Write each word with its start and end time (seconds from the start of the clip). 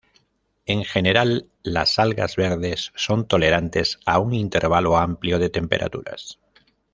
En 0.65 0.83
general 0.83 1.45
las 1.61 1.99
algas 1.99 2.35
verdes 2.35 2.91
son 2.95 3.27
tolerantes 3.27 3.99
a 4.07 4.17
un 4.17 4.33
intervalo 4.33 4.97
amplio 4.97 5.37
de 5.37 5.49
temperaturas. 5.51 6.39